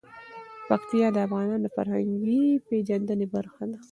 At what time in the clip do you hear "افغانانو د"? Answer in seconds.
1.27-1.67